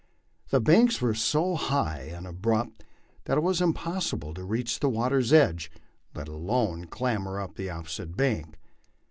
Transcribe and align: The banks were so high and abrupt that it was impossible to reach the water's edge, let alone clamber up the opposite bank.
The 0.49 0.59
banks 0.59 0.99
were 0.99 1.13
so 1.13 1.53
high 1.53 2.11
and 2.11 2.25
abrupt 2.25 2.83
that 3.25 3.37
it 3.37 3.43
was 3.43 3.61
impossible 3.61 4.33
to 4.33 4.43
reach 4.43 4.79
the 4.79 4.89
water's 4.89 5.31
edge, 5.31 5.71
let 6.15 6.27
alone 6.27 6.85
clamber 6.87 7.39
up 7.39 7.53
the 7.53 7.69
opposite 7.69 8.17
bank. 8.17 8.57